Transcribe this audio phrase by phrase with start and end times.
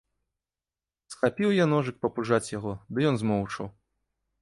[1.15, 3.75] Схапіў я ножык папужаць яго, ды ён змоўчаў.